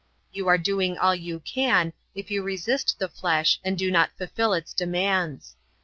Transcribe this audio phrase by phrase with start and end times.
[0.31, 4.51] You are doing all you can if you resist the flesh and do not fulfill
[4.53, 5.55] its demands.